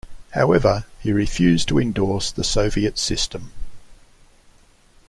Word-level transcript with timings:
However 0.31 0.85
he 0.99 1.11
refused 1.11 1.67
to 1.67 1.77
endorse 1.77 2.31
the 2.31 2.43
Soviet 2.43 2.97
system. 2.97 3.51